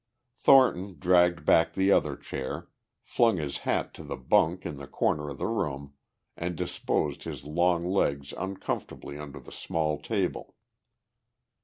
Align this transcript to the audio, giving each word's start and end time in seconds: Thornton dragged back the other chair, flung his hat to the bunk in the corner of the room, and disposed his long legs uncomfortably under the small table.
Thornton 0.33 0.95
dragged 0.97 1.45
back 1.45 1.73
the 1.73 1.91
other 1.91 2.15
chair, 2.17 2.69
flung 3.03 3.37
his 3.37 3.59
hat 3.69 3.93
to 3.93 4.03
the 4.03 4.15
bunk 4.17 4.65
in 4.65 4.77
the 4.77 4.87
corner 4.87 5.29
of 5.29 5.37
the 5.37 5.45
room, 5.45 5.93
and 6.35 6.55
disposed 6.55 7.23
his 7.25 7.43
long 7.45 7.85
legs 7.85 8.33
uncomfortably 8.35 9.19
under 9.19 9.39
the 9.39 9.51
small 9.51 9.99
table. 10.01 10.55